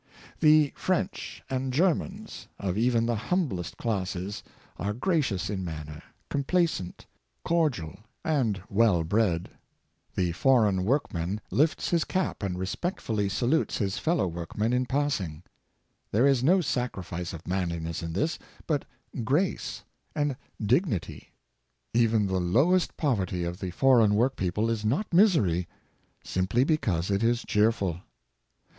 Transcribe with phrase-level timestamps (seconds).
[0.39, 4.41] The French and Germans, of even the humblest classes,
[4.77, 7.05] are gracious in manner, complaisant,
[7.45, 9.49] cordial, 34 530 Good Taste, and well bred.
[10.15, 15.43] The foreign workman lifts his cap and respectfully salutes his fellow workman in passing.
[16.11, 18.85] There is no sacrifice of manliness in this, but
[19.23, 19.83] grace
[20.15, 21.29] and dignity.
[21.93, 25.67] Even the lowest poverty of the foreign work people is not misery,
[26.23, 27.99] simply because it is cheer ful.